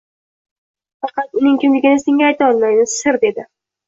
[1.03, 3.47] Faqat uning kimligini senga ayta olmaymiz sir, dedi